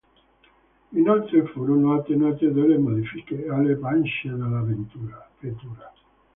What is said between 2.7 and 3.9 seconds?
modifiche alle